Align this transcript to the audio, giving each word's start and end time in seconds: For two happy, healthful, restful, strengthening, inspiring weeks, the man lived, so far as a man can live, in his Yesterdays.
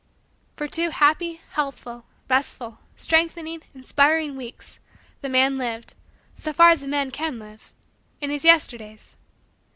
For 0.55 0.67
two 0.67 0.89
happy, 0.89 1.41
healthful, 1.51 2.05
restful, 2.27 2.79
strengthening, 2.95 3.61
inspiring 3.75 4.35
weeks, 4.35 4.79
the 5.21 5.29
man 5.29 5.59
lived, 5.59 5.93
so 6.33 6.51
far 6.53 6.71
as 6.71 6.81
a 6.81 6.87
man 6.87 7.11
can 7.11 7.37
live, 7.37 7.71
in 8.19 8.31
his 8.31 8.43
Yesterdays. 8.43 9.15